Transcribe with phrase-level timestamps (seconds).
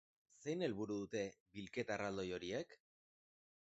[0.45, 1.23] Zein helburu dute
[1.59, 2.79] bilketa erraldoi horiek?